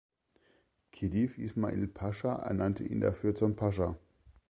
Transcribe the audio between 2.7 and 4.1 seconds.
ihn dafür zum Pascha.